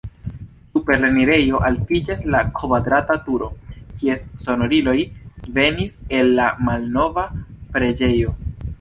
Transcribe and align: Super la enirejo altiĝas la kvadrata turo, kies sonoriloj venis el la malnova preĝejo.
Super 0.69 0.95
la 1.01 1.09
enirejo 1.13 1.59
altiĝas 1.69 2.23
la 2.37 2.41
kvadrata 2.61 3.19
turo, 3.29 3.51
kies 4.01 4.25
sonoriloj 4.47 4.97
venis 5.61 5.97
el 6.23 6.37
la 6.43 6.51
malnova 6.71 7.31
preĝejo. 7.77 8.39